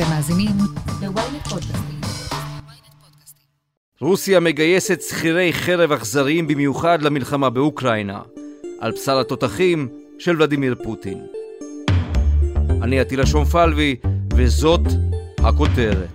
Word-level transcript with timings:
אתם 0.00 0.10
מאזינים 0.10 0.56
ל-ynet 1.02 1.48
פודקאסטים. 1.48 2.00
רוסיה 4.00 4.40
מגייסת 4.40 5.00
שכירי 5.02 5.52
חרב 5.52 5.92
אכזריים 5.92 6.46
במיוחד 6.46 7.02
למלחמה 7.02 7.50
באוקראינה, 7.50 8.20
על 8.80 8.92
בשר 8.92 9.20
התותחים 9.20 9.88
של 10.18 10.36
ולדימיר 10.36 10.74
פוטין. 10.84 11.26
אני 12.82 13.00
עטילה 13.00 13.26
שומפלבי, 13.26 13.96
וזאת 14.34 14.80
הכותרת. 15.38 16.08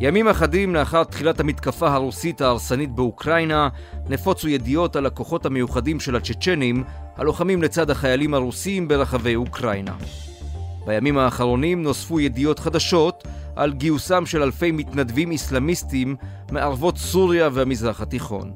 ימים 0.00 0.28
אחדים 0.28 0.74
לאחר 0.74 1.04
תחילת 1.04 1.40
המתקפה 1.40 1.94
הרוסית 1.94 2.40
ההרסנית 2.40 2.90
באוקראינה, 2.90 3.68
נפוצו 4.08 4.48
ידיעות 4.48 4.96
על 4.96 5.06
הכוחות 5.06 5.46
המיוחדים 5.46 6.00
של 6.00 6.16
הצ'צ'נים, 6.16 6.84
הלוחמים 7.16 7.62
לצד 7.62 7.90
החיילים 7.90 8.34
הרוסים 8.34 8.88
ברחבי 8.88 9.34
אוקראינה. 9.34 9.92
בימים 10.86 11.18
האחרונים 11.18 11.82
נוספו 11.82 12.20
ידיעות 12.20 12.58
חדשות 12.58 13.24
על 13.56 13.72
גיוסם 13.72 14.26
של 14.26 14.42
אלפי 14.42 14.70
מתנדבים 14.70 15.32
אסלאמיסטים 15.32 16.16
מערבות 16.50 16.98
סוריה 16.98 17.48
והמזרח 17.52 18.00
התיכון. 18.00 18.52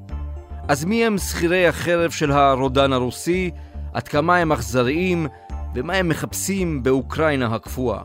אז 0.69 0.85
מי 0.85 1.05
הם 1.05 1.19
שכירי 1.19 1.67
החרב 1.67 2.11
של 2.11 2.33
הרודן 2.33 2.93
הרוסי, 2.93 3.51
עד 3.93 4.09
כמה 4.09 4.37
הם 4.37 4.53
אכזריים, 4.53 5.27
ומה 5.75 5.93
הם 5.93 6.09
מחפשים 6.09 6.83
באוקראינה 6.83 7.55
הקפואה? 7.55 8.01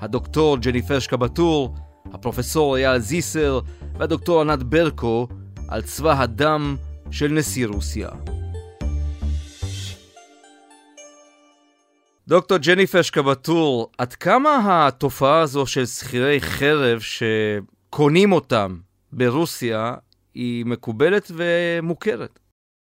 הדוקטור 0.00 0.58
ג'ניפר 0.58 0.98
שקבטור, 0.98 1.74
הפרופסור 2.12 2.76
אייל 2.76 2.98
זיסר 2.98 3.60
והדוקטור 3.98 4.40
ענת 4.40 4.62
ברקו 4.62 5.28
על 5.68 5.82
צבא 5.82 6.22
הדם 6.22 6.76
של 7.10 7.28
נשיא 7.28 7.66
רוסיה. 7.66 8.08
דוקטור 12.28 12.58
ג'ניפר 12.58 13.02
שקבטור, 13.02 13.90
עד 13.98 14.12
כמה 14.12 14.86
התופעה 14.86 15.40
הזו 15.40 15.66
של 15.66 15.86
שכירי 15.86 16.40
חרב 16.40 16.98
שקונים 17.00 18.32
אותם 18.32 18.76
ברוסיה 19.12 19.94
היא 20.34 20.66
מקובלת 20.66 21.30
ומוכרת? 21.30 22.38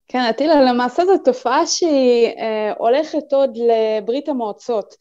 כן, 0.08 0.18
אטילה, 0.30 0.62
למעשה 0.62 1.04
זו 1.04 1.18
תופעה 1.24 1.66
שהיא 1.66 2.26
אה, 2.26 2.72
הולכת 2.78 3.32
עוד 3.32 3.50
לברית 3.56 4.28
המועצות. 4.28 4.94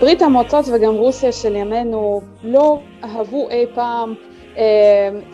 ברית 0.00 0.22
המועצות 0.22 0.64
וגם 0.68 0.94
רוסיה 0.94 1.32
של 1.32 1.56
ימינו 1.56 2.20
לא 2.42 2.80
אהבו 3.04 3.50
אי 3.50 3.66
פעם 3.74 4.14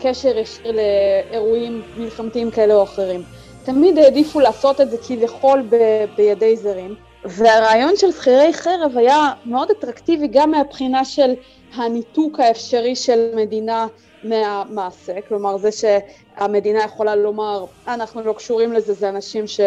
קשר 0.01 0.37
ישיר 0.37 0.71
לאירועים 0.71 1.81
מלחמתיים 1.97 2.51
כאלה 2.51 2.73
או 2.73 2.83
אחרים. 2.83 3.23
תמיד 3.63 3.97
העדיפו 3.97 4.39
לעשות 4.39 4.81
את 4.81 4.91
זה 4.91 4.97
כביכול 5.07 5.63
ב- 5.69 6.05
בידי 6.15 6.57
זרים, 6.57 6.95
והרעיון 7.25 7.95
של 7.95 8.11
שכירי 8.11 8.53
חרב 8.53 8.97
היה 8.97 9.31
מאוד 9.45 9.71
אטרקטיבי 9.71 10.27
גם 10.27 10.51
מהבחינה 10.51 11.05
של 11.05 11.33
הניתוק 11.75 12.39
האפשרי 12.39 12.95
של 12.95 13.35
מדינה 13.35 13.87
מהמעשה, 14.23 15.21
כלומר 15.27 15.57
זה 15.57 15.69
שהמדינה 15.71 16.83
יכולה 16.83 17.15
לומר 17.15 17.65
אנחנו 17.87 18.21
לא 18.21 18.33
קשורים 18.33 18.73
לזה, 18.73 18.93
זה 18.93 19.09
אנשים 19.09 19.47
ש, 19.47 19.59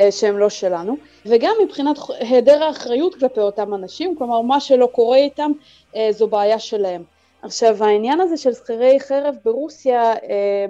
אה, 0.00 0.12
שהם 0.12 0.38
לא 0.38 0.48
שלנו, 0.48 0.96
וגם 1.26 1.52
מבחינת 1.64 1.96
היעדר 2.20 2.64
האחריות 2.64 3.14
כלפי 3.14 3.40
אותם 3.40 3.74
אנשים, 3.74 4.16
כלומר 4.16 4.40
מה 4.40 4.60
שלא 4.60 4.86
קורה 4.86 5.16
איתם 5.16 5.50
אה, 5.96 6.08
זו 6.10 6.26
בעיה 6.26 6.58
שלהם. 6.58 7.02
עכשיו 7.42 7.84
העניין 7.84 8.20
הזה 8.20 8.36
של 8.36 8.54
שכירי 8.54 9.00
חרב 9.00 9.34
ברוסיה 9.44 10.12
אה, 10.12 10.66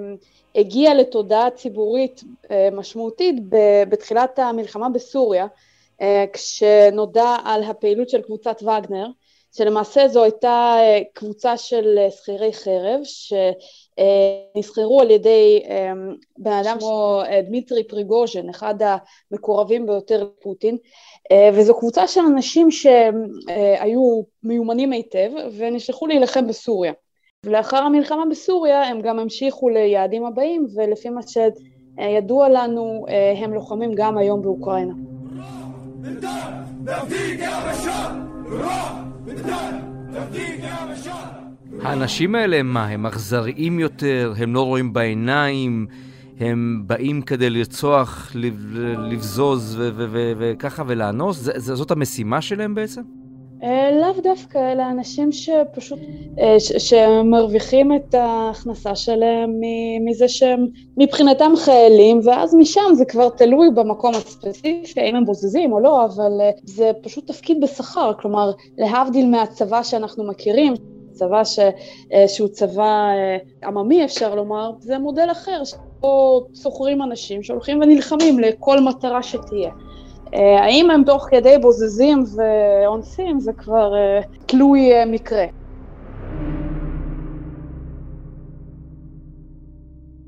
הגיע 0.55 0.95
לתודעה 0.95 1.51
ציבורית 1.51 2.25
משמעותית 2.73 3.37
בתחילת 3.89 4.39
המלחמה 4.39 4.89
בסוריה, 4.89 5.47
כשנודע 6.33 7.37
על 7.45 7.65
הפעילות 7.65 8.09
של 8.09 8.23
קבוצת 8.23 8.63
וגנר, 8.63 9.07
שלמעשה 9.53 10.09
זו 10.09 10.23
הייתה 10.23 10.77
אה, 10.79 11.01
קבוצה 11.13 11.57
של 11.57 11.99
אה, 11.99 12.11
שכירי 12.11 12.53
חרב 12.53 13.01
שנסחרו 14.01 15.01
על 15.01 15.11
ידי 15.11 15.63
אה, 15.69 15.93
בן 16.39 16.53
אדם 16.53 16.77
כמו 16.79 17.23
דמיטרי 17.47 17.85
פריגוז'ן, 17.85 18.49
אחד 18.49 18.75
המקורבים 19.33 19.87
ביותר 19.87 20.25
לפוטין, 20.25 20.77
וזו 21.55 21.79
קבוצה 21.79 22.07
של 22.07 22.21
אנשים 22.21 22.71
שהיו 22.71 24.23
מיומנים 24.43 24.93
היטב 24.93 25.31
ונשלחו 25.57 26.07
להילחם 26.07 26.47
בסוריה. 26.47 26.93
ולאחר 27.47 27.77
המלחמה 27.77 28.23
בסוריה 28.31 28.83
הם 28.83 29.01
גם 29.01 29.19
המשיכו 29.19 29.69
ליעדים 29.69 30.25
הבאים 30.25 30.67
ולפי 30.75 31.09
מה 31.09 31.21
שידוע 31.23 32.49
לנו 32.49 33.07
הם 33.37 33.55
לוחמים 33.55 33.93
גם 33.95 34.19
היום 34.19 34.43
באוקראינה. 34.43 34.95
האנשים 41.83 42.35
האלה, 42.35 42.63
מה, 42.63 42.87
הם 42.89 43.07
אכזריים 43.07 43.79
יותר? 43.79 44.35
הם 44.37 44.55
לא 44.55 44.63
רואים 44.63 44.93
בעיניים? 44.93 45.87
הם 46.41 46.83
באים 46.87 47.23
כדי 47.23 47.51
לרצוח, 47.51 48.33
לבזוז 49.11 49.81
וככה 50.39 50.83
ולאנוס? 50.87 51.49
זאת 51.57 51.91
המשימה 51.91 52.41
שלהם 52.41 52.75
בעצם? 52.75 53.03
אה, 53.63 53.91
לאו 54.01 54.23
דווקא, 54.23 54.73
אלה 54.73 54.91
אנשים 54.91 55.33
שפשוט, 55.33 55.99
אה, 56.39 56.57
שמרוויחים 56.61 57.93
את 57.97 58.15
ההכנסה 58.15 58.95
שלהם 58.95 59.51
מזה 60.05 60.29
שהם 60.29 60.67
מבחינתם 60.97 61.53
חיילים, 61.57 62.21
ואז 62.25 62.55
משם 62.55 62.95
זה 62.95 63.05
כבר 63.05 63.29
תלוי 63.29 63.69
במקום 63.75 64.15
הספציפי, 64.15 64.83
האם 64.97 65.17
הם 65.17 65.25
בוזזים 65.25 65.73
או 65.73 65.81
לא, 65.81 66.05
אבל 66.05 66.41
אה, 66.41 66.51
זה 66.65 66.91
פשוט 67.03 67.27
תפקיד 67.27 67.61
בשכר, 67.61 68.13
כלומר, 68.21 68.51
להבדיל 68.79 69.27
מהצבא 69.31 69.83
שאנחנו 69.83 70.25
מכירים, 70.25 70.75
צבא 71.13 71.45
ש, 71.45 71.59
שהוא 72.27 72.49
צבא 72.49 73.09
עממי 73.65 74.05
אפשר 74.05 74.35
לומר, 74.35 74.71
זה 74.79 74.99
מודל 74.99 75.29
אחר, 75.33 75.65
שבו 75.65 76.47
שוכרים 76.63 77.03
אנשים 77.03 77.43
שהולכים 77.43 77.81
ונלחמים 77.81 78.39
לכל 78.39 78.81
מטרה 78.81 79.23
שתהיה. 79.23 79.71
אה, 80.35 80.65
האם 80.65 80.91
הם 80.91 81.05
תוך 81.05 81.27
כדי 81.31 81.59
בוזזים 81.59 82.25
ואונסים 82.37 83.41
זה 83.41 83.53
כבר 83.53 83.95
אה, 83.95 84.21
תלוי 84.47 84.93
אה, 84.93 85.07
מקרה. 85.07 85.45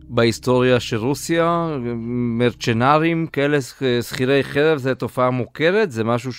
בהיסטוריה 0.09 0.81
של 0.81 0.97
רוסיה, 0.97 1.77
מרצ'נרים, 2.39 3.27
כאלה 3.27 3.59
שכירי 4.01 4.45
חרב, 4.45 4.79
זו 4.79 4.95
תופעה 4.95 5.31
מוכרת? 5.31 5.91
זה 5.91 6.05
משהו 6.05 6.33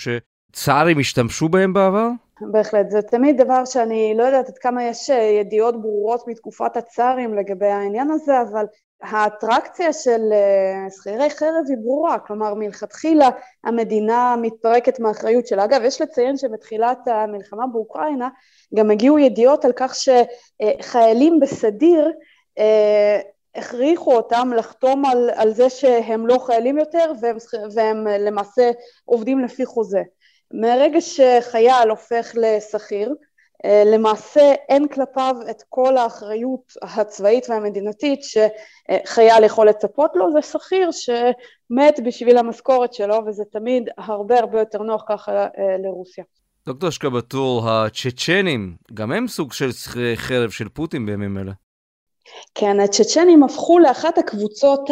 שצארים 0.54 0.98
השתמשו 0.98 1.48
בהם 1.48 1.72
בעבר? 1.72 2.08
בהחלט, 2.40 2.90
זה 2.90 3.02
תמיד 3.02 3.42
דבר 3.42 3.64
שאני 3.64 4.14
לא 4.16 4.22
יודעת 4.22 4.48
עד 4.48 4.58
כמה 4.58 4.84
יש 4.84 5.08
ידיעות 5.40 5.82
ברורות 5.82 6.28
מתקופת 6.28 6.76
הצארים 6.76 7.34
לגבי 7.34 7.66
העניין 7.66 8.10
הזה, 8.10 8.40
אבל 8.42 8.64
האטרקציה 9.02 9.92
של 9.92 10.20
אה, 10.32 10.90
שכירי 10.90 11.30
חרב 11.30 11.64
היא 11.68 11.76
ברורה, 11.82 12.18
כלומר 12.18 12.54
מלכתחילה 12.54 13.28
המדינה 13.64 14.34
מתפרקת 14.42 15.00
מהאחריות 15.00 15.46
שלה. 15.46 15.64
אגב, 15.64 15.80
יש 15.84 16.00
לציין 16.00 16.36
שבתחילת 16.36 16.98
המלחמה 17.08 17.66
באוקראינה 17.66 18.28
גם 18.74 18.90
הגיעו 18.90 19.18
ידיעות 19.18 19.64
על 19.64 19.72
כך 19.76 19.94
שחיילים 19.94 21.40
בסדיר 21.40 22.12
אה, 22.58 23.20
הכריחו 23.54 24.12
אותם 24.16 24.50
לחתום 24.56 25.04
על, 25.04 25.30
על 25.34 25.54
זה 25.54 25.70
שהם 25.70 26.26
לא 26.26 26.38
חיילים 26.38 26.78
יותר 26.78 27.12
והם, 27.20 27.36
והם 27.74 28.06
למעשה 28.06 28.70
עובדים 29.04 29.44
לפי 29.44 29.66
חוזה. 29.66 30.02
מרגע 30.52 31.00
שחייל 31.00 31.90
הופך 31.90 32.32
לשכיר, 32.34 33.14
אה, 33.64 33.82
למעשה 33.86 34.54
אין 34.68 34.88
כלפיו 34.88 35.36
את 35.50 35.62
כל 35.68 35.96
האחריות 35.96 36.72
הצבאית 36.82 37.50
והמדינתית 37.50 38.20
שחייל 38.22 39.44
יכול 39.44 39.68
לצפות 39.68 40.10
לו, 40.14 40.32
זה 40.32 40.42
שכיר 40.42 40.90
שמת 40.92 42.00
בשביל 42.04 42.38
המשכורת 42.38 42.94
שלו 42.94 43.20
וזה 43.26 43.42
תמיד 43.52 43.88
הרבה 43.98 44.38
הרבה 44.38 44.58
יותר 44.58 44.82
נוח 44.82 45.04
ככה 45.08 45.32
אה, 45.32 45.48
לרוסיה. 45.84 46.24
דוקטור 46.66 46.90
שקבטור, 46.90 47.70
הצ'צ'נים, 47.70 48.76
גם 48.94 49.12
הם 49.12 49.28
סוג 49.28 49.52
של 49.52 49.70
חרב 50.16 50.50
של 50.50 50.68
פוטין 50.68 51.06
בימים 51.06 51.38
אלה. 51.38 51.52
כן, 52.54 52.80
הצ'צ'נים 52.80 53.42
הפכו 53.42 53.78
לאחת 53.78 54.18
הקבוצות 54.18 54.90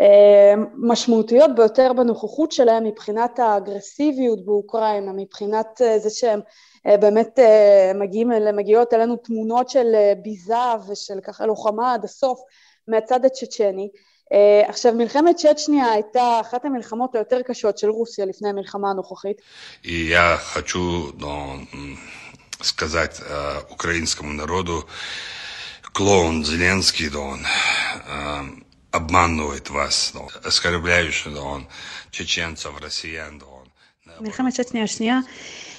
המשמעותיות 0.00 1.54
ביותר 1.56 1.92
בנוכחות 1.92 2.52
שלהם 2.52 2.84
מבחינת 2.84 3.38
האגרסיביות 3.38 4.44
באוקראינה, 4.44 5.12
מבחינת 5.16 5.82
אה, 5.82 5.98
זה 5.98 6.10
שהם 6.10 6.40
אה, 6.86 6.96
באמת 6.96 7.38
אה, 7.38 7.92
מגיעים, 7.94 8.30
מגיעות 8.56 8.94
אלינו 8.94 9.16
תמונות 9.16 9.70
של 9.70 9.86
ביזה 10.22 10.54
ושל 10.88 11.20
ככה 11.24 11.46
לוחמה 11.46 11.94
עד 11.94 12.04
הסוף 12.04 12.40
מהצד 12.88 13.24
הצ'צ'ני. 13.24 13.88
עכשיו 14.68 14.92
מלחמת 14.92 15.36
צ'צ'ניה 15.36 15.92
הייתה 15.92 16.40
אחת 16.40 16.64
המלחמות 16.64 17.14
היותר 17.14 17.42
קשות 17.42 17.78
של 17.78 17.90
רוסיה 17.90 18.26
לפני 18.26 18.48
המלחמה 18.48 18.90
הנוכחית. 18.90 19.42
Я 19.84 20.36
хочу 20.52 21.12
сказать 22.62 23.20
украинскому 23.70 24.32
народу, 24.32 24.86
клоун 25.92 26.44
Зеленский, 26.44 27.08
он 27.16 27.46
обманывает 28.90 29.70
вас, 29.70 30.12
да, 30.14 30.20
оскорбляющий 30.48 31.32
да, 31.34 31.42
он, 31.42 31.68
чеченцев, 32.10 32.72
россиян. 32.80 33.38
Да, 33.38 33.46
он. 33.46 33.68
מלחמת 34.20 34.54
צ'צ'ניה 34.54 34.84
השנייה 34.84 35.20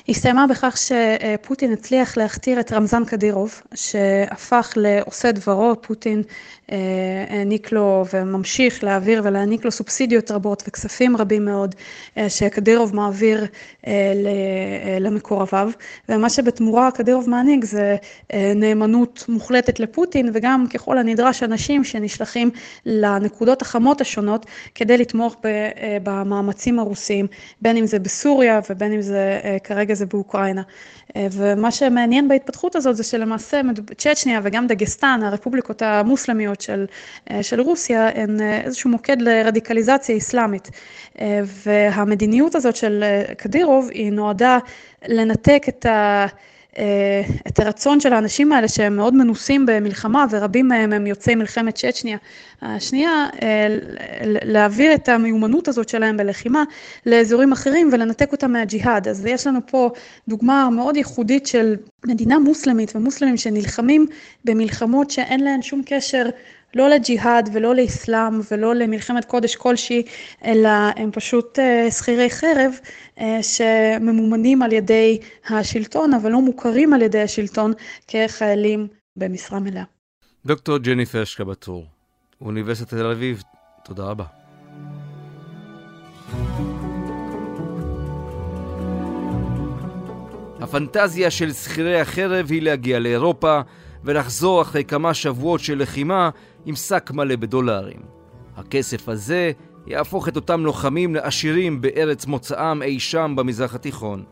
הסתיימה 0.09 0.47
בכך 0.47 0.77
שפוטין 0.77 1.73
הצליח 1.73 2.17
להכתיר 2.17 2.61
את 2.61 2.73
רמזן 2.73 3.05
קדירוב, 3.05 3.63
שהפך 3.75 4.73
לעושה 4.77 5.33
דברו, 5.33 5.75
פוטין 5.81 6.23
אה, 6.73 6.77
העניק 7.29 7.73
לו 7.73 8.05
וממשיך 8.15 8.85
להעביר 8.85 9.23
ולהעניק 9.25 9.65
לו 9.65 9.71
סובסידיות 9.71 10.31
רבות 10.31 10.63
וכספים 10.69 11.17
רבים 11.17 11.45
מאוד 11.45 11.75
אה, 12.19 12.31
שקדירוב 12.31 12.97
מעביר 12.97 13.47
אה, 13.87 14.13
למקורביו, 15.01 15.71
ומה 16.09 16.31
שבתמורה 16.31 16.91
קדירוב 16.91 17.31
מעניק 17.31 17.65
זה 17.65 17.97
נאמנות 18.57 19.25
מוחלטת 19.29 19.81
לפוטין 19.81 20.31
וגם 20.35 20.65
ככל 20.75 20.99
הנדרש 20.99 21.43
אנשים 21.43 21.85
שנשלחים 21.85 22.51
לנקודות 22.87 23.63
החמות 23.63 24.01
השונות 24.01 24.47
כדי 24.75 24.99
לתמוך 24.99 25.37
במאמצים 26.03 26.79
הרוסיים, 26.79 27.27
בין 27.63 27.77
אם 27.77 27.87
זה 27.87 27.99
בסוריה 27.99 28.61
ובין 28.71 28.93
אם 28.93 29.03
זה 29.03 29.41
כרגע 29.65 29.90
זה 29.95 30.07
באוקראינה. 30.07 30.63
אה, 31.17 31.27
ומה 31.33 31.71
שמעניין 31.71 32.29
בהתפתחות 32.29 32.77
הזאת 32.77 32.97
זה 32.97 33.05
שלמעשה 33.05 33.61
צ'צ'ניה 33.99 34.41
וגם 34.43 34.67
דגסטן, 34.67 35.21
הרפובליקות 35.23 35.83
המוסלמיות 35.83 36.61
של, 36.61 36.87
אה, 37.31 37.43
של 37.43 37.61
רוסיה, 37.61 38.09
הן 38.15 38.41
אה, 38.41 38.61
איזשהו 38.61 38.91
מוקד 38.91 39.23
לרדיקליזציה 39.23 40.17
אסלאמית. 40.17 40.71
והמדיניות 41.65 42.55
הזאת 42.55 42.77
של 42.77 43.05
קדירוב 43.37 43.89
היא 43.93 44.13
נועדה 44.13 44.59
לנתק 45.09 45.63
את 45.69 45.87
ה... 45.87 46.27
אה, 46.79 47.23
את 47.49 47.59
הרצון 47.59 48.01
של 48.01 48.13
האנשים 48.13 48.53
האלה 48.53 48.69
שהם 48.69 48.97
מאוד 48.97 49.15
מנוסים 49.15 49.67
במלחמה 49.67 50.27
ורבים 50.31 50.69
מהם 50.69 50.93
הם 50.93 51.07
יוצאי 51.07 51.35
מלחמת 51.35 51.75
צ'צ'ניה 51.75 52.17
השנייה, 52.63 53.29
אה, 53.43 53.77
להעביר 54.45 54.95
את 54.95 55.09
המיומנות 55.09 55.69
הזאת 55.69 55.89
שלהם 55.89 56.17
בלחימה 56.17 56.65
לאזורים 57.07 57.53
אחרים 57.53 57.89
ולנתק 57.93 58.33
אותם 58.33 58.53
מהג'יהאד. 58.53 59.09
אז 59.09 59.27
יש 59.27 59.47
לנו 59.47 59.61
פה 59.67 59.91
דוגמה 60.29 60.71
מאוד 60.71 60.97
ייחודית 60.97 61.47
של 61.47 61.77
מדינה 62.07 62.39
מוסלמית 62.39 62.97
ומוסלמים 62.97 63.37
שנלחמים 63.37 64.07
במלחמות 64.45 65.11
שאין 65.11 65.41
להן 65.41 65.63
שום 65.63 65.83
קשר 65.87 66.27
לא 66.75 66.89
לג'יהאד 66.89 67.51
ולא 67.53 67.75
לאסלאם 67.75 68.41
ולא 68.51 68.75
למלחמת 68.75 69.25
קודש 69.25 69.57
כלשהי, 69.57 70.03
אלא 70.45 70.69
הם 70.97 71.11
פשוט 71.13 71.59
אה, 71.59 71.91
שכירי 71.91 72.31
חרב 72.31 72.73
אה, 73.21 73.39
שממומנים 73.43 74.63
על 74.63 74.73
ידי 74.73 75.19
השלטון, 75.49 76.15
אבל 76.15 76.31
לא 76.31 76.41
מוכרים 76.41 76.95
על 76.95 77.03
ידי 77.03 77.23
השלטון 77.23 77.73
כחיילים 78.09 78.89
במשרה 79.17 79.61
מלאה. 79.61 79.85
דוקטור 80.47 80.79
ג'ניפר 80.79 81.25
שקבטור, 81.25 81.87
אוניברסיטת 82.41 82.91
תל 82.91 83.07
אביב, 83.07 83.43
תודה 83.85 84.05
רבה. 84.05 84.25
הפנטזיה 90.61 91.31
של 91.31 91.53
שכירי 91.53 92.01
החרב 92.01 92.51
היא 92.51 92.63
להגיע 92.63 92.99
לאירופה 92.99 93.61
ולחזור 94.05 94.63
אחרי 94.63 94.85
כמה 94.85 95.15
שבועות 95.15 95.61
של 95.61 95.79
לחימה 95.83 96.31
עם 96.67 96.77
שק 96.77 97.11
מלא 97.15 97.37
בדולרים. 97.37 98.01
הכסף 98.57 99.09
הזה 99.09 99.53
יהפוך 99.87 100.29
את 100.29 100.37
אותם 100.37 100.65
לוחמים 100.65 101.15
לעשירים 101.15 101.81
בארץ 101.81 102.27
מוצאם 102.27 102.83
אי 102.83 103.01
שם 103.01 103.35
במזרח 103.37 103.75
התיכון. 103.75 104.25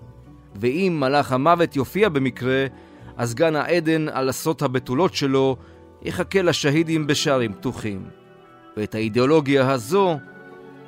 ואם 0.54 0.96
מלאך 1.00 1.32
המוות 1.32 1.76
יופיע 1.76 2.08
במקרה, 2.08 2.66
אז 3.16 3.34
גן 3.34 3.56
העדן 3.56 4.08
על 4.08 4.28
עשות 4.28 4.62
הבתולות 4.62 5.14
שלו 5.14 5.56
יחכה 6.02 6.42
לשהידים 6.42 7.06
בשערים 7.06 7.52
פתוחים. 7.52 8.02
ואת 8.76 8.94
האידיאולוגיה 8.94 9.70
הזו 9.70 10.18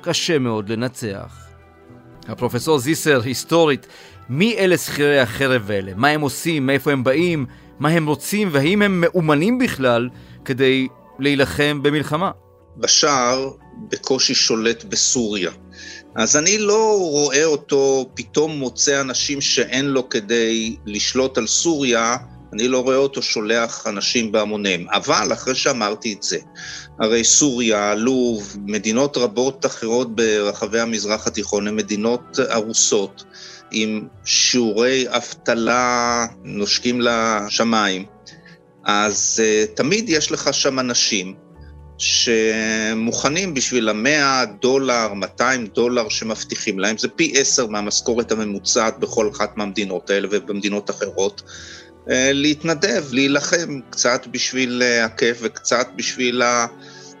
קשה 0.01 0.39
מאוד 0.39 0.69
לנצח. 0.69 1.47
הפרופסור 2.27 2.79
זיסר, 2.79 3.21
היסטורית, 3.21 3.87
מי 4.29 4.55
אלה 4.57 4.77
שכירי 4.77 5.19
החרב 5.19 5.71
האלה? 5.71 5.91
מה 5.95 6.07
הם 6.07 6.21
עושים? 6.21 6.65
מאיפה 6.65 6.91
הם 6.91 7.03
באים? 7.03 7.45
מה 7.79 7.89
הם 7.89 8.07
רוצים? 8.07 8.49
והאם 8.51 8.81
הם 8.81 9.01
מאומנים 9.01 9.57
בכלל 9.57 10.09
כדי 10.45 10.87
להילחם 11.21 11.79
במלחמה. 11.83 12.31
בשאר 12.77 13.49
בקושי 13.89 14.35
שולט 14.35 14.83
בסוריה. 14.83 15.51
אז 16.15 16.37
אני 16.37 16.57
לא 16.57 16.97
רואה 16.99 17.45
אותו 17.45 18.09
פתאום 18.13 18.51
מוצא 18.51 19.01
אנשים 19.01 19.41
שאין 19.41 19.85
לו 19.85 20.09
כדי 20.09 20.75
לשלוט 20.85 21.37
על 21.37 21.47
סוריה, 21.47 22.15
אני 22.53 22.67
לא 22.67 22.83
רואה 22.83 22.95
אותו 22.95 23.21
שולח 23.21 23.87
אנשים 23.87 24.31
בהמוניהם. 24.31 24.85
אבל 24.89 25.33
אחרי 25.33 25.55
שאמרתי 25.55 26.13
את 26.13 26.23
זה, 26.23 26.37
הרי 26.99 27.23
סוריה, 27.23 27.95
לוב, 27.95 28.57
מדינות 28.65 29.17
רבות 29.17 29.65
אחרות 29.65 30.15
ברחבי 30.15 30.79
המזרח 30.79 31.27
התיכון 31.27 31.67
הן 31.67 31.75
מדינות 31.75 32.39
ארוסות, 32.51 33.23
עם 33.71 34.07
שיעורי 34.25 35.05
אבטלה 35.07 36.25
נושקים 36.43 37.01
לשמיים. 37.01 38.05
אז 38.83 39.43
uh, 39.43 39.75
תמיד 39.75 40.09
יש 40.09 40.31
לך 40.31 40.53
שם 40.53 40.79
אנשים 40.79 41.35
שמוכנים 41.97 43.53
בשביל 43.53 43.89
המאה 43.89 44.45
דולר, 44.45 45.13
200 45.13 45.67
דולר 45.67 46.09
שמבטיחים 46.09 46.79
להם, 46.79 46.97
זה 46.97 47.07
פי 47.07 47.33
עשר 47.35 47.67
מהמשכורת 47.67 48.31
הממוצעת 48.31 48.99
בכל 48.99 49.29
אחת 49.29 49.57
מהמדינות 49.57 50.09
האלה 50.09 50.27
ובמדינות 50.31 50.89
אחרות, 50.89 51.41
uh, 51.41 52.09
להתנדב, 52.33 53.05
להילחם 53.11 53.79
קצת 53.89 54.27
בשביל 54.31 54.81
uh, 54.81 55.05
הכיף 55.05 55.37
וקצת 55.41 55.87
בשביל 55.95 56.41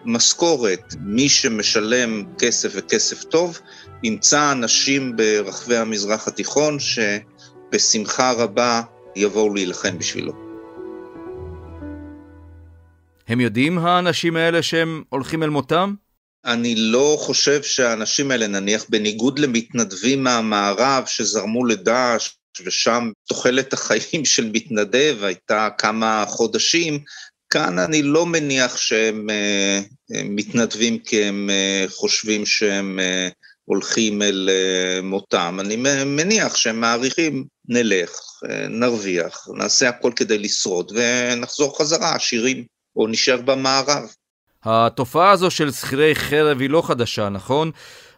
המשכורת. 0.05 0.93
מי 0.99 1.29
שמשלם 1.29 2.23
כסף 2.37 2.71
וכסף 2.73 3.23
טוב, 3.23 3.59
ימצא 4.03 4.51
אנשים 4.51 5.15
ברחבי 5.15 5.77
המזרח 5.77 6.27
התיכון 6.27 6.77
שבשמחה 6.79 8.31
רבה 8.31 8.81
יבואו 9.15 9.53
להילחם 9.53 9.97
בשבילו. 9.97 10.40
הם 13.31 13.39
יודעים, 13.39 13.77
האנשים 13.77 14.35
האלה, 14.35 14.63
שהם 14.63 15.03
הולכים 15.09 15.43
אל 15.43 15.49
מותם? 15.49 15.93
אני 16.45 16.75
לא 16.75 17.17
חושב 17.19 17.63
שהאנשים 17.63 18.31
האלה, 18.31 18.47
נניח 18.47 18.85
בניגוד 18.89 19.39
למתנדבים 19.39 20.23
מהמערב 20.23 21.03
שזרמו 21.07 21.65
לדאעש, 21.65 22.29
ושם 22.65 23.11
תוחלת 23.27 23.73
החיים 23.73 24.25
של 24.25 24.49
מתנדב 24.53 25.17
הייתה 25.21 25.69
כמה 25.77 26.23
חודשים, 26.27 26.99
כאן 27.49 27.79
אני 27.79 28.03
לא 28.03 28.25
מניח 28.25 28.77
שהם 28.77 29.27
uh, 29.29 30.17
מתנדבים 30.23 30.99
כי 30.99 31.23
הם 31.23 31.49
uh, 31.49 31.91
חושבים 31.91 32.45
שהם 32.45 32.99
uh, 32.99 33.33
הולכים 33.65 34.21
אל 34.21 34.49
uh, 34.49 35.05
מותם. 35.05 35.57
אני 35.59 35.75
מניח 36.05 36.55
שהם 36.55 36.81
מעריכים, 36.81 37.45
נלך, 37.69 38.09
uh, 38.09 38.51
נרוויח, 38.69 39.47
נעשה 39.57 39.89
הכל 39.89 40.11
כדי 40.15 40.37
לשרוד 40.37 40.91
ונחזור 40.95 41.77
חזרה 41.77 42.15
עשירים. 42.15 42.80
או 42.95 43.07
נשאר 43.07 43.41
במערב. 43.41 44.03
התופעה 44.63 45.31
הזו 45.31 45.51
של 45.51 45.71
שכירי 45.71 46.15
חרב 46.15 46.59
היא 46.59 46.69
לא 46.69 46.81
חדשה, 46.81 47.29
נכון? 47.29 47.71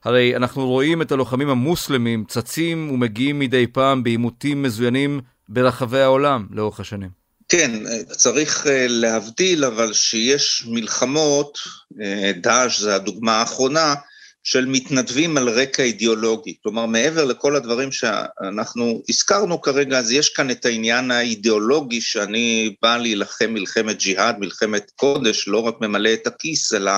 הרי 0.03 0.35
אנחנו 0.35 0.67
רואים 0.67 1.01
את 1.01 1.11
הלוחמים 1.11 1.49
המוסלמים 1.49 2.23
צצים 2.27 2.91
ומגיעים 2.91 3.39
מדי 3.39 3.67
פעם 3.67 4.03
בעימותים 4.03 4.63
מזוינים 4.63 5.21
ברחבי 5.49 5.99
העולם 5.99 6.47
לאורך 6.51 6.79
השנים. 6.79 7.09
כן, 7.49 7.71
צריך 8.11 8.67
אה, 8.67 8.85
להבדיל, 8.89 9.65
אבל 9.65 9.93
שיש 9.93 10.65
מלחמות, 10.67 11.57
אה, 12.01 12.31
דאעש 12.41 12.79
זה 12.79 12.95
הדוגמה 12.95 13.31
האחרונה, 13.35 13.95
של 14.43 14.65
מתנדבים 14.65 15.37
על 15.37 15.49
רקע 15.49 15.83
אידיאולוגי. 15.83 16.55
כלומר, 16.63 16.85
מעבר 16.85 17.25
לכל 17.25 17.55
הדברים 17.55 17.91
שאנחנו 17.91 19.03
הזכרנו 19.09 19.61
כרגע, 19.61 19.99
אז 19.99 20.11
יש 20.11 20.29
כאן 20.29 20.51
את 20.51 20.65
העניין 20.65 21.11
האידיאולוגי 21.11 22.01
שאני 22.01 22.75
בא 22.81 22.97
להילחם 22.97 23.49
מלחמת 23.49 23.97
ג'יהאד, 23.97 24.39
מלחמת 24.39 24.91
קודש, 24.95 25.47
לא 25.47 25.59
רק 25.59 25.75
ממלא 25.81 26.13
את 26.13 26.27
הכיס, 26.27 26.73
אלא 26.73 26.91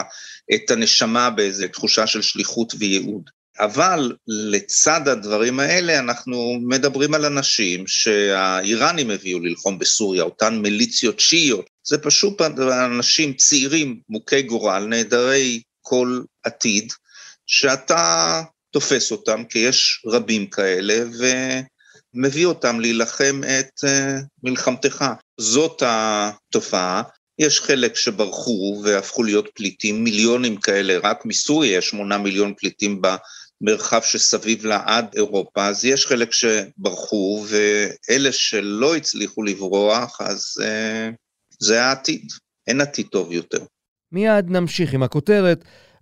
את 0.55 0.71
הנשמה 0.71 1.29
באיזו 1.29 1.67
תחושה 1.67 2.07
של 2.07 2.21
שליחות 2.21 2.73
וייעוד. 2.79 3.29
אבל 3.59 4.15
לצד 4.27 5.07
הדברים 5.07 5.59
האלה 5.59 5.99
אנחנו 5.99 6.59
מדברים 6.67 7.13
על 7.13 7.25
אנשים 7.25 7.87
שהאיראנים 7.87 9.09
הביאו 9.09 9.39
ללחום 9.39 9.79
בסוריה, 9.79 10.23
אותן 10.23 10.59
מיליציות 10.59 11.19
שיעיות. 11.19 11.65
זה 11.83 11.97
פשוט 11.97 12.41
אנשים 12.85 13.33
צעירים, 13.33 13.99
מוכי 14.09 14.41
גורל, 14.41 14.85
נעדרי 14.85 15.61
כל 15.81 16.21
עתיד, 16.43 16.93
שאתה 17.47 18.41
תופס 18.71 19.11
אותם, 19.11 19.43
כי 19.49 19.59
יש 19.59 20.03
רבים 20.07 20.47
כאלה, 20.47 21.03
ומביא 22.13 22.45
אותם 22.45 22.79
להילחם 22.79 23.41
את 23.59 23.83
uh, 23.85 24.23
מלחמתך. 24.43 25.05
זאת 25.39 25.83
התופעה. 25.85 27.03
יש 27.39 27.61
חלק 27.61 27.95
שברחו 27.95 28.81
והפכו 28.83 29.23
להיות 29.23 29.49
פליטים, 29.55 30.03
מיליונים 30.03 30.57
כאלה, 30.57 30.97
רק 31.03 31.25
מסוריה 31.25 31.77
יש 31.77 31.89
שמונה 31.89 32.17
מיליון 32.17 32.53
פליטים 32.57 33.01
במרחב 33.61 34.01
שסביב 34.01 34.65
לה 34.65 34.83
עד 34.85 35.05
אירופה, 35.15 35.67
אז 35.67 35.85
יש 35.85 36.05
חלק 36.05 36.33
שברחו, 36.33 37.45
ואלה 37.47 38.31
שלא 38.31 38.95
הצליחו 38.95 39.43
לברוח, 39.43 40.21
אז 40.21 40.53
uh, 40.61 41.15
זה 41.59 41.83
העתיד, 41.83 42.31
אין 42.67 42.81
עתיד 42.81 43.07
טוב 43.11 43.31
יותר. 43.31 43.63
מיד 44.11 44.49
נמשיך 44.49 44.93
עם 44.93 45.03
הכותרת, 45.03 45.65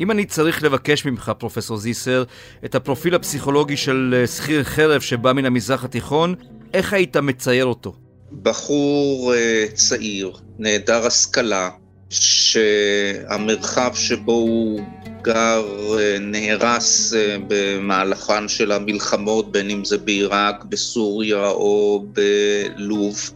אם 0.00 0.10
אני 0.10 0.24
צריך 0.24 0.62
לבקש 0.62 1.04
ממך, 1.04 1.32
פרופסור 1.38 1.76
זיסר, 1.76 2.24
את 2.64 2.74
הפרופיל 2.74 3.14
הפסיכולוגי 3.14 3.76
של 3.76 4.14
אה, 4.20 4.26
שכיר 4.26 4.64
חרב 4.64 5.00
שבא 5.00 5.32
מן 5.32 5.44
המזרח 5.44 5.84
התיכון, 5.84 6.34
איך 6.74 6.92
היית 6.92 7.16
מצייר 7.16 7.66
אותו? 7.66 7.94
בחור 8.42 9.32
uh, 9.32 9.72
צעיר, 9.72 10.32
נעדר 10.58 11.06
השכלה, 11.06 11.70
שהמרחב 12.10 13.90
שבו 13.94 14.32
הוא 14.32 14.80
גר 15.22 15.64
uh, 15.66 16.20
נהרס 16.20 17.12
במהלכן 17.48 18.48
של 18.48 18.72
המלחמות, 18.72 19.52
בין 19.52 19.70
אם 19.70 19.84
זה 19.84 19.98
בעיראק, 19.98 20.64
בסוריה 20.64 21.48
או 21.48 22.04
בלוב. 22.12 23.30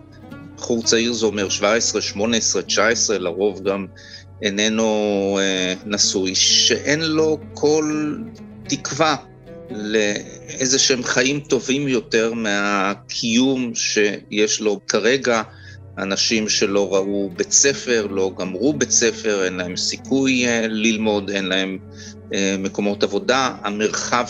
בחור 0.57 0.83
צעיר 0.83 1.13
זה 1.13 1.27
אומר 1.27 1.49
17, 1.49 2.03
18, 2.03 2.63
19, 2.63 3.19
לרוב 3.19 3.63
גם 3.69 3.87
איננו 4.45 5.39
uh, 5.39 5.43
נשוי, 5.87 6.35
שאין 6.35 7.01
לו 7.01 7.39
כל 7.55 8.15
תקווה 8.69 9.17
לאיזה 9.71 10.79
שהם 10.79 11.03
חיים 11.03 11.41
טובים 11.41 11.89
יותר 11.89 12.33
מהקיום 12.35 13.75
שיש 13.75 14.61
לו 14.61 14.81
כרגע. 14.89 15.43
אנשים 15.99 16.49
שלא 16.49 16.95
ראו 16.95 17.31
בית 17.37 17.53
ספר, 17.53 18.07
לא 18.11 18.33
גמרו 18.39 18.73
בית 18.73 18.91
ספר, 18.91 19.45
אין 19.45 19.55
להם 19.55 19.77
סיכוי 19.77 20.47
אה, 20.47 20.67
ללמוד, 20.69 21.31
אין 21.31 21.45
להם 21.45 21.79
אה, 22.35 22.57
מקומות 22.59 23.03
עבודה. 23.03 23.55
המרחב 23.63 24.27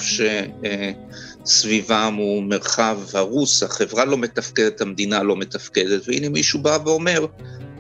שסביבם 1.45 2.15
הוא 2.19 2.43
מרחב 2.43 2.99
הרוס, 3.13 3.63
החברה 3.63 4.05
לא 4.05 4.19
מתפקדת, 4.19 4.81
המדינה 4.81 5.23
לא 5.23 5.37
מתפקדת, 5.37 6.09
והנה 6.09 6.29
מישהו 6.29 6.63
בא 6.63 6.79
ואומר, 6.85 7.27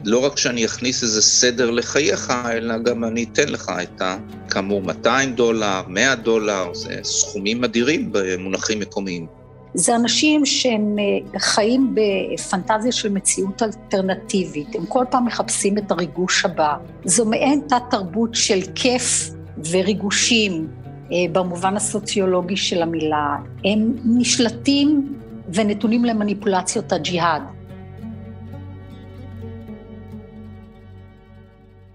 לא 0.07 0.25
רק 0.25 0.39
שאני 0.39 0.65
אכניס 0.65 1.03
איזה 1.03 1.23
סדר 1.23 1.71
לחייך, 1.71 2.33
אלא 2.53 2.79
גם 2.79 3.05
אני 3.05 3.25
אתן 3.33 3.49
לך 3.49 3.73
את 3.83 4.03
ה... 4.03 4.17
כאמור 4.51 4.83
200 4.83 5.35
דולר, 5.35 5.83
100 5.89 6.15
דולר, 6.15 6.75
זה 6.75 7.01
סכומים 7.03 7.65
אדירים 7.65 8.09
במונחים 8.13 8.81
מקומיים. 8.81 9.27
זה 9.75 9.97
אנשים 9.97 10.47
שהם 10.47 10.97
אה, 10.99 11.39
חיים 11.41 11.95
בפנטזיה 11.95 12.93
של 12.93 13.09
מציאות 13.09 13.63
אלטרנטיבית, 13.63 14.75
הם 14.75 14.87
כל 14.87 15.05
פעם 15.11 15.27
מחפשים 15.27 15.79
את 15.79 15.91
הריגוש 15.91 16.45
הבא. 16.45 16.75
זו 17.05 17.25
מעין 17.25 17.61
תת-תרבות 17.69 18.35
של 18.35 18.61
כיף 18.75 19.31
וריגושים 19.71 20.69
אה, 21.13 21.17
במובן 21.33 21.77
הסוציולוגי 21.77 22.57
של 22.57 22.83
המילה. 22.83 23.37
הם 23.65 23.93
נשלטים 24.05 25.15
ונתונים 25.55 26.05
למניפולציות 26.05 26.93
הג'יהאד. 26.93 27.43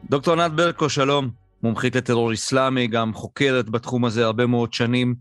דוקטור 0.10 0.34
ענת 0.34 0.52
ברקו, 0.52 0.90
שלום. 0.90 1.30
מומחית 1.64 1.96
לטרור 1.96 2.34
אסלאמי, 2.34 2.88
גם 2.88 3.14
חוקרת 3.14 3.70
בתחום 3.70 4.06
הזה 4.06 4.26
הרבה 4.26 4.46
מאוד 4.46 4.74
שנים. 4.74 5.16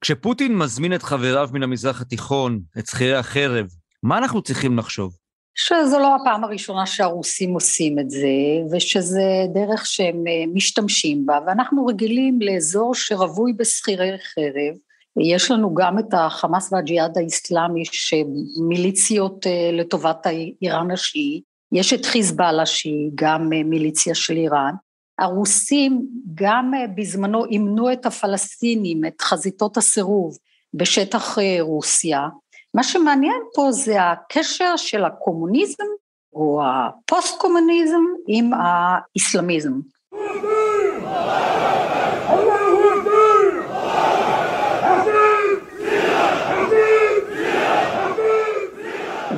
כשפוטין 0.00 0.56
מזמין 0.56 0.94
את 0.94 1.02
חבריו 1.02 1.48
מן 1.52 1.62
המזרח 1.62 2.00
התיכון, 2.00 2.60
את 2.78 2.86
שכירי 2.86 3.14
החרב, 3.14 3.66
מה 4.02 4.18
אנחנו 4.18 4.42
צריכים 4.42 4.78
לחשוב? 4.78 5.16
שזו 5.54 5.98
לא 5.98 6.16
הפעם 6.16 6.44
הראשונה 6.44 6.86
שהרוסים 6.86 7.54
עושים 7.54 7.98
את 7.98 8.10
זה, 8.10 8.28
ושזה 8.72 9.22
דרך 9.54 9.86
שהם 9.86 10.24
אה, 10.26 10.44
משתמשים 10.54 11.26
בה, 11.26 11.38
ואנחנו 11.46 11.86
רגילים 11.86 12.38
לאזור 12.40 12.94
שרווי 12.94 13.52
בשכירי 13.52 14.10
חרב. 14.18 14.76
יש 15.22 15.50
לנו 15.50 15.74
גם 15.74 15.98
את 15.98 16.14
החמאס 16.14 16.72
והג'יהאד 16.72 17.18
האיסלאמי 17.18 17.82
שמיליציות 17.84 19.46
אה, 19.46 19.70
לטובת 19.72 20.26
איראן 20.62 20.90
השיעי, 20.90 21.42
יש 21.76 21.92
את 21.92 22.04
חיזבאללה 22.04 22.66
שהיא 22.66 23.10
גם 23.14 23.52
אה, 23.52 23.62
מיליציה 23.64 24.14
של 24.14 24.36
איראן. 24.36 24.72
הרוסים 25.18 26.06
גם 26.34 26.74
אה, 26.74 26.86
בזמנו 26.96 27.44
אימנו 27.44 27.92
את 27.92 28.06
הפלסטינים, 28.06 29.04
את 29.04 29.20
חזית 29.20 29.76
הסירוב 29.76 30.36
בשטח 30.74 31.38
אה, 31.38 31.56
רוסיה. 31.60 32.28
מה 32.74 32.82
שמעניין 32.82 33.40
פה 33.54 33.72
זה 33.72 34.02
הקשר 34.02 34.76
של 34.76 35.04
הקומוניזם 35.04 35.84
או 36.32 36.62
הפוסט-קומוניזם 36.64 38.02
עם 38.28 38.50
האסלאמיזם. 38.54 39.72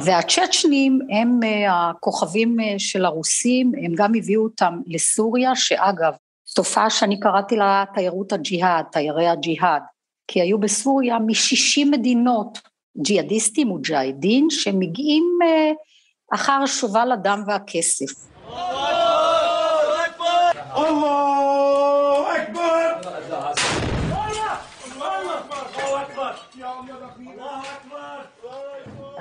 והצ'צ'נים 0.09 0.99
הם 1.11 1.41
אה, 1.45 1.91
הכוכבים 1.91 2.61
אה, 2.61 2.75
של 2.79 3.05
הרוסים, 3.05 3.73
הם 3.85 3.93
גם 3.95 4.13
הביאו 4.15 4.43
אותם 4.43 4.81
לסוריה, 4.87 5.57
שאגב, 5.57 6.13
תופעה 6.55 6.91
שאני 6.91 7.21
קראתי 7.21 7.57
לה 7.57 7.85
תיירות 7.95 8.33
הג'יהאד, 8.33 8.85
תיירי 8.93 9.29
הג'יהאד, 9.29 9.83
כי 10.29 10.41
היו 10.41 10.59
בסוריה 10.59 11.19
מ-60 11.19 11.87
מדינות 11.91 12.59
ג'יהאדיסטים 13.03 13.71
וג'יהאדין 13.71 14.47
שמגיעים 14.51 15.39
אה, 15.43 15.73
אחר 16.35 16.67
שובל 16.67 17.13
הדם 17.13 17.43
והכסף. 17.47 18.29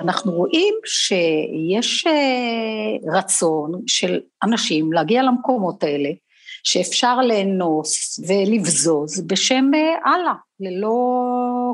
אנחנו 0.08 0.32
רואים 0.32 0.74
שיש 0.84 2.06
אה, 2.06 3.18
רצון 3.18 3.72
של 3.86 4.20
אנשים 4.42 4.92
להגיע 4.92 5.22
למקומות 5.22 5.82
האלה, 5.82 6.10
שאפשר 6.64 7.20
לאנוס 7.20 8.20
ולבזוז 8.28 9.26
בשם 9.26 9.70
אה, 9.74 10.12
אללה, 10.14 10.34
ללא 10.60 10.98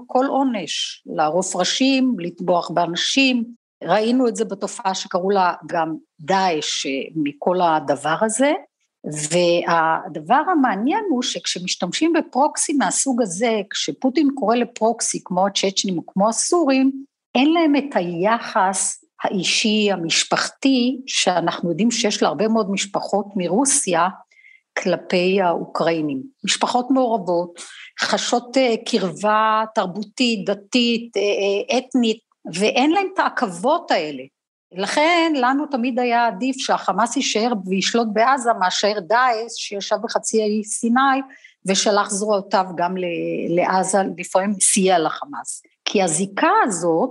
כל 0.07 0.27
עונש, 0.27 1.03
לערוף 1.07 1.57
ראשים, 1.57 2.17
לטבוח 2.19 2.71
באנשים. 2.71 3.45
ראינו 3.85 4.29
את 4.29 4.37
זה 4.37 4.45
בתופעה 4.45 4.95
שקראו 4.95 5.31
לה 5.31 5.53
גם 5.67 5.95
דאעש 6.21 6.87
אה, 6.87 6.93
מכל 7.17 7.61
הדבר 7.61 8.17
הזה, 8.21 8.53
והדבר 9.05 10.43
המעניין 10.53 11.05
הוא 11.11 11.23
שכשמשתמשים 11.23 12.13
בפרוקסי 12.13 12.73
מהסוג 12.73 13.23
הזה, 13.23 13.61
כשפוטין 13.71 14.29
קורא 14.35 14.57
לפרוקסי 14.57 15.21
כמו 15.25 15.47
הצ'צ'נים 15.47 15.99
או 15.99 16.07
כמו 16.07 16.29
הסורים, 16.29 17.05
אין 17.35 17.53
להם 17.53 17.77
את 17.77 17.97
היחס 17.97 19.05
האישי, 19.25 19.93
המשפחתי, 19.93 21.01
שאנחנו 21.07 21.71
יודעים 21.71 21.91
שיש 21.91 22.23
להרבה 22.23 22.49
מאוד 22.49 22.71
משפחות 22.71 23.27
מרוסיה 23.37 24.09
כלפי 24.83 25.41
האוקראינים. 25.43 26.23
משפחות 26.45 26.91
מעורבות, 26.91 27.61
חשות 28.01 28.57
אה, 28.57 28.75
קרבה 28.87 29.65
תרבותית, 29.75 30.47
דתית, 30.47 31.17
אה, 31.17 31.23
אה, 31.23 31.79
אתנית, 31.79 32.19
ואין 32.55 32.91
להם 32.91 33.07
את 33.15 33.19
העכבות 33.19 33.91
האלה. 33.91 34.23
לכן 34.73 35.33
לנו 35.37 35.67
תמיד 35.67 35.99
היה 35.99 36.27
עדיף 36.27 36.57
שהחמאס 36.59 37.17
יישאר 37.17 37.53
וישלוט 37.67 38.09
בעזה 38.13 38.53
מאשר 38.61 38.93
דאעש 39.01 39.53
שישב 39.57 39.97
בחצי 40.03 40.43
האי 40.43 40.65
סיני 40.65 41.21
ושלח 41.67 42.11
זרועותיו 42.11 42.65
גם 42.77 42.95
לעזה, 43.49 43.99
לפעמים 44.17 44.53
סייע 44.61 44.99
לחמאס. 44.99 45.63
כי 45.86 46.04
הזיקה 46.04 46.52
הזאת 46.64 47.10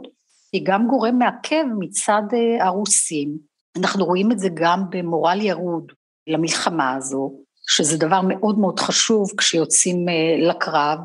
היא 0.53 0.63
גם 0.65 0.87
גורם 0.89 1.19
מעכב 1.19 1.65
מצד 1.79 2.23
אה, 2.33 2.67
הרוסים. 2.67 3.39
אנחנו 3.77 4.05
רואים 4.05 4.33
את 4.33 4.39
זה 4.39 4.49
גם 4.55 4.85
במורל 4.91 5.41
ירוד 5.41 5.93
למלחמה 6.27 6.95
הזו, 6.95 7.33
שזה 7.69 7.99
דבר 7.99 8.21
מאוד 8.29 8.59
מאוד 8.59 8.81
חשוב 8.81 9.31
כשיוצאים 9.37 10.09
אה, 10.09 10.49
לקרב, 10.49 10.99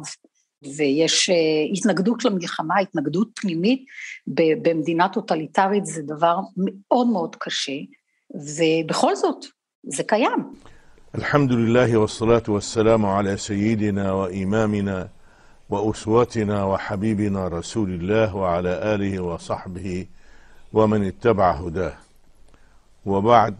ויש 0.78 1.30
אה, 1.30 1.36
התנגדות 1.74 2.26
למלחמה, 2.26 2.80
התנגדות 2.80 3.30
פנימית 3.36 3.86
במדינה 4.62 5.10
טוטליטרית 5.10 5.86
זה 5.86 6.02
דבר 6.02 6.38
מאוד 6.58 7.08
מאוד 7.08 7.36
קשה, 7.40 7.78
ובכל 8.36 9.16
זאת, 9.16 9.46
זה 9.84 10.04
קיים. 10.04 10.54
الحمد 11.16 11.52
لله 11.52 11.98
والصلاة 11.98 12.44
والسلام 12.48 13.06
على 13.06 13.38
سيدنا 13.38 14.12
وإمامنا 14.12 15.10
وأسوتنا 15.71 16.65
وحبيبنا 16.65 17.49
رسول 17.49 17.91
الله 17.91 18.37
وعلى 18.37 18.95
آله 18.95 19.21
وصحبه 19.21 20.07
ومن 20.73 21.05
اتبع 21.05 21.51
هداه 21.51 21.97
وبعد 23.07 23.55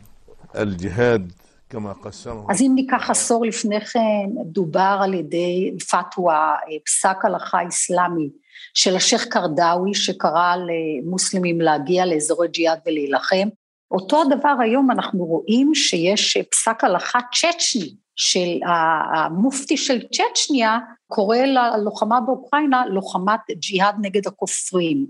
الجهاد 0.55 1.33
כמה 1.71 1.93
קסם. 2.05 2.37
אז 2.51 2.63
אם 2.63 2.73
ניקח 2.75 3.11
עשור 3.11 3.47
לפני 3.47 3.81
כן, 3.81 4.29
דובר 4.45 4.99
על 5.03 5.15
ידי 5.15 5.77
פתווה, 5.91 6.55
אה, 6.55 6.77
פסק 6.87 7.25
הלכה 7.25 7.61
איסלאמי 7.61 8.29
של 8.75 8.97
השייח' 8.97 9.25
קרדאווי, 9.25 9.95
שקרא 9.95 10.57
למוסלמים 10.57 11.61
להגיע 11.61 12.07
לאזורי 12.07 12.49
ג'יהאד 12.49 12.79
ולהילחם. 12.87 13.49
אותו 13.91 14.23
הדבר 14.23 14.55
היום 14.61 14.91
אנחנו 14.91 15.25
רואים 15.25 15.75
שיש 15.75 16.37
אה, 16.37 16.43
פסק 16.43 16.85
הלכה 16.85 17.19
צ'צ'ני, 17.33 17.95
של 18.19 18.59
המופתי 18.67 19.77
של 19.77 20.01
צ'צ'ניה 20.03 20.79
קורא 21.07 21.37
ללוחמה 21.37 22.21
באוקראינה 22.21 22.87
לוחמת 22.87 23.41
ג'יהאד 23.51 23.95
נגד 24.01 24.27
הכופרים. 24.27 25.07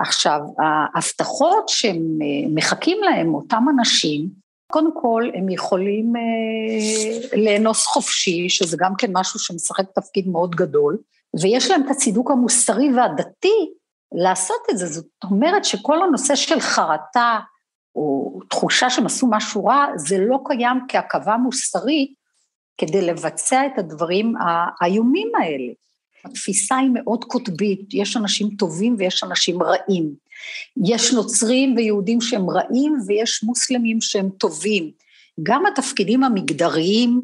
עכשיו 0.00 0.40
ההבטחות 0.58 1.68
שהם 1.68 2.18
מחכים 2.54 2.98
להם 3.02 3.34
אותם 3.34 3.64
אנשים 3.78 4.44
קודם 4.72 5.00
כל 5.00 5.30
הם 5.34 5.48
יכולים 5.48 6.12
אה, 6.16 7.38
לאנוס 7.38 7.86
חופשי 7.86 8.48
שזה 8.48 8.76
גם 8.80 8.92
כן 8.98 9.10
משהו 9.12 9.40
שמשחק 9.40 9.84
תפקיד 9.94 10.28
מאוד 10.28 10.54
גדול 10.54 10.98
ויש 11.40 11.70
להם 11.70 11.82
את 11.86 11.90
הצידוק 11.90 12.30
המוסרי 12.30 12.94
והדתי 12.94 13.72
לעשות 14.12 14.60
את 14.70 14.78
זה, 14.78 14.86
זאת 14.86 15.06
אומרת 15.24 15.64
שכל 15.64 16.02
הנושא 16.02 16.34
של 16.34 16.60
חרטה 16.60 17.38
או 17.96 18.40
תחושה 18.50 18.90
שהם 18.90 19.06
עשו 19.06 19.26
משהו 19.30 19.64
רע, 19.64 19.86
זה 19.96 20.18
לא 20.18 20.38
קיים 20.46 20.78
כעכבה 20.88 21.36
מוסרית 21.36 22.14
כדי 22.78 23.02
לבצע 23.02 23.66
את 23.66 23.78
הדברים 23.78 24.34
האיומים 24.80 25.32
האלה. 25.40 25.72
התפיסה 26.24 26.76
היא 26.76 26.90
מאוד 26.92 27.24
קוטבית, 27.24 27.94
יש 27.94 28.16
אנשים 28.16 28.50
טובים 28.58 28.94
ויש 28.98 29.24
אנשים 29.24 29.62
רעים. 29.62 30.14
יש 30.84 31.12
נוצרים 31.12 31.76
ויהודים 31.76 32.20
שהם 32.20 32.50
רעים 32.50 32.98
ויש 33.06 33.44
מוסלמים 33.44 34.00
שהם 34.00 34.28
טובים. 34.38 34.90
גם 35.42 35.66
התפקידים 35.66 36.24
המגדריים 36.24 37.22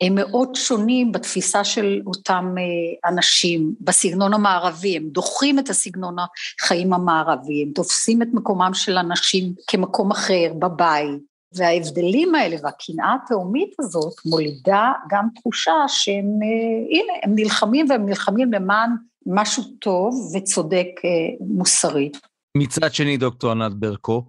הם 0.00 0.14
מאוד 0.14 0.54
שונים 0.54 1.12
בתפיסה 1.12 1.64
של 1.64 2.00
אותם 2.06 2.54
אה, 2.58 3.10
אנשים, 3.10 3.74
בסגנון 3.80 4.34
המערבי, 4.34 4.96
הם 4.96 5.08
דוחים 5.08 5.58
את 5.58 5.68
הסגנון 5.68 6.16
החיים 6.60 6.92
המערבי, 6.92 7.62
הם 7.62 7.72
תופסים 7.72 8.22
את 8.22 8.28
מקומם 8.32 8.70
של 8.74 8.98
אנשים 8.98 9.52
כמקום 9.66 10.10
אחר, 10.10 10.52
בבית, 10.58 11.20
וההבדלים 11.54 12.34
האלה 12.34 12.56
והקנאה 12.62 13.14
התהומית 13.24 13.74
הזאת 13.78 14.14
מולידה 14.26 14.92
גם 15.10 15.28
תחושה 15.34 15.72
שהם, 15.88 16.24
אה, 16.42 16.98
הנה, 16.98 17.12
הם 17.22 17.32
נלחמים 17.34 17.86
והם 17.88 18.06
נלחמים 18.06 18.52
למען 18.52 18.90
משהו 19.26 19.62
טוב 19.80 20.32
וצודק 20.36 20.86
אה, 21.04 21.10
מוסרית. 21.40 22.16
מצד 22.56 22.94
שני, 22.94 23.16
דוקטור 23.16 23.50
ענת 23.50 23.74
ברקו, 23.74 24.24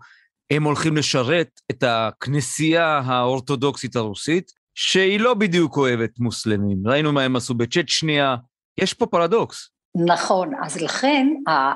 הם 0.51 0.63
הולכים 0.63 0.97
לשרת 0.97 1.61
את 1.71 1.83
הכנסייה 1.87 3.01
האורתודוקסית 3.05 3.95
הרוסית, 3.95 4.51
שהיא 4.75 5.19
לא 5.19 5.33
בדיוק 5.33 5.77
אוהבת 5.77 6.19
מוסלמים. 6.19 6.87
ראינו 6.87 7.11
מה 7.11 7.21
הם 7.21 7.35
עשו 7.35 7.53
בצ'צ'ניה, 7.53 8.35
יש 8.81 8.93
פה 8.93 9.05
פרדוקס. 9.05 9.69
נכון, 10.07 10.51
אז 10.63 10.81
לכן 10.81 11.27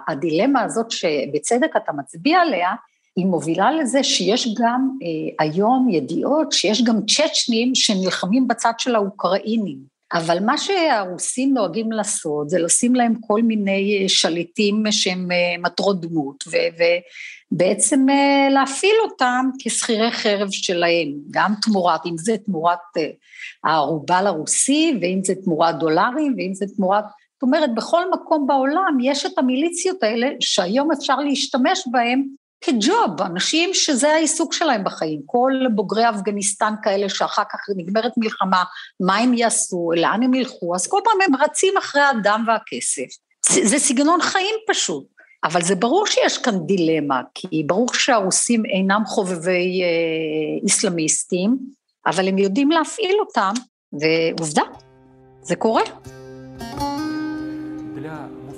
הדילמה 0.08 0.62
הזאת 0.62 0.92
שבצדק 0.92 1.76
אתה 1.78 1.92
מצביע 1.94 2.40
עליה, 2.40 2.70
היא 3.16 3.26
מובילה 3.26 3.72
לזה 3.72 4.04
שיש 4.04 4.56
גם 4.62 4.90
אה, 5.04 5.46
היום 5.46 5.90
ידיעות 5.90 6.52
שיש 6.52 6.84
גם 6.84 6.96
צ'צ'נים 7.06 7.76
שנלחמים 7.76 8.48
בצד 8.48 8.74
של 8.78 8.96
האוקראינים. 8.96 9.95
אבל 10.14 10.40
מה 10.46 10.58
שהרוסים 10.58 11.54
נוהגים 11.54 11.92
לעשות 11.92 12.50
זה 12.50 12.60
לשים 12.60 12.96
להם 12.96 13.14
כל 13.20 13.42
מיני 13.42 14.00
אה, 14.02 14.10
שליטים 14.10 14.84
שהם 14.92 15.32
אה, 15.32 15.58
מטרות 15.60 16.02
דמות 16.02 16.44
ובעצם 17.52 18.10
אה, 18.10 18.48
להפעיל 18.52 18.96
אותם 19.04 19.50
כשכירי 19.60 20.12
חרב 20.12 20.48
שלהם, 20.52 21.08
גם 21.32 21.54
תמורת, 21.62 22.06
אם 22.06 22.18
זה 22.18 22.38
תמורת 22.46 22.80
הערובה 23.64 24.22
לרוסי 24.22 24.98
ואם 25.02 25.20
זה 25.24 25.34
תמורת 25.44 25.80
דולרים 25.80 26.36
ואם 26.38 26.54
זה 26.54 26.66
תמורת, 26.76 27.04
זאת 27.34 27.44
אומרת 27.44 27.76
בכל 27.76 28.12
מקום 28.12 28.48
בעולם 28.48 28.98
יש 29.02 29.26
את 29.26 29.38
המיליציות 29.38 30.04
האלה 30.04 30.28
שהיום 30.40 30.92
אפשר 30.92 31.16
להשתמש 31.16 31.84
בהם 31.92 32.24
כג'וב, 32.62 33.22
אנשים 33.22 33.70
שזה 33.74 34.14
העיסוק 34.14 34.54
שלהם 34.54 34.84
בחיים, 34.84 35.22
כל 35.26 35.52
בוגרי 35.76 36.10
אפגניסטן 36.10 36.74
כאלה 36.84 37.10
שאחר 37.10 37.44
כך 37.52 37.60
נגמרת 37.78 38.12
מלחמה, 38.18 38.64
מה 39.00 39.18
הם 39.18 39.34
יעשו, 39.34 39.90
לאן 39.96 40.24
הם 40.24 40.34
ילכו, 40.34 40.76
אז 40.76 40.88
כל 40.88 41.00
פעם 41.04 41.22
הם 41.28 41.42
רצים 41.42 41.74
אחרי 41.78 42.02
הדם 42.02 42.46
והכסף. 42.48 43.18
זה, 43.50 43.80
סגנון 43.80 44.22
חיים 44.22 44.56
פשוט, 44.68 45.06
אבל 45.44 45.62
זה 45.62 45.76
ברור 45.76 46.08
שיש 46.08 46.38
כאן 46.38 46.60
דילמה, 46.66 47.22
כי 47.34 47.64
ברור 47.68 47.88
שהרוסים 47.94 48.66
אינם 48.66 49.02
חובבי 49.06 49.82
אה, 49.82 50.64
איסלאמיסטים, 50.64 51.58
אבל 52.06 52.28
הם 52.28 52.38
יודעים 52.38 52.72
להפעיל 52.72 53.16
אותם, 53.20 53.54
ועובדה, 53.94 54.64
זה 55.42 55.56
קורה. 55.56 55.84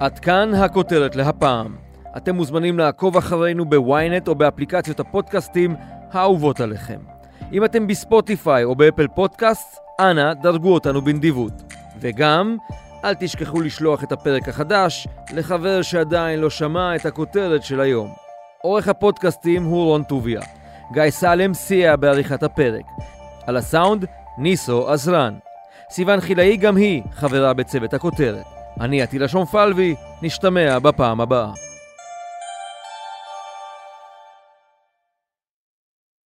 עד 0.00 0.18
כאן 0.18 0.54
הכותרת 0.54 1.16
להפעם. 1.16 1.81
אתם 2.16 2.34
מוזמנים 2.34 2.78
לעקוב 2.78 3.16
אחרינו 3.16 3.64
בוויינט 3.64 4.28
או 4.28 4.34
באפליקציות 4.34 5.00
הפודקאסטים 5.00 5.76
האהובות 6.12 6.60
עליכם. 6.60 6.98
אם 7.52 7.64
אתם 7.64 7.86
בספוטיפיי 7.86 8.64
או 8.64 8.74
באפל 8.74 9.06
פודקאסט, 9.08 9.78
אנא 10.00 10.34
דרגו 10.34 10.74
אותנו 10.74 11.02
בנדיבות. 11.02 11.52
וגם, 12.00 12.56
אל 13.04 13.14
תשכחו 13.14 13.60
לשלוח 13.60 14.04
את 14.04 14.12
הפרק 14.12 14.48
החדש 14.48 15.08
לחבר 15.34 15.82
שעדיין 15.82 16.40
לא 16.40 16.50
שמע 16.50 16.96
את 16.96 17.06
הכותרת 17.06 17.62
של 17.62 17.80
היום. 17.80 18.10
עורך 18.62 18.88
הפודקאסטים 18.88 19.64
הוא 19.64 19.84
רון 19.84 20.02
טוביה. 20.02 20.40
גיא 20.92 21.10
סלם 21.10 21.54
סייע 21.54 21.96
בעריכת 21.96 22.42
הפרק. 22.42 22.84
על 23.46 23.56
הסאונד, 23.56 24.04
ניסו 24.38 24.88
עזרן. 24.88 25.34
סיון 25.90 26.20
חילאי 26.20 26.56
גם 26.56 26.76
היא 26.76 27.02
חברה 27.12 27.52
בצוות 27.52 27.94
הכותרת. 27.94 28.44
אני 28.80 29.02
עטילה 29.02 29.28
שומפלבי, 29.28 29.94
נשתמע 30.22 30.78
בפעם 30.78 31.20
הבאה. 31.20 31.71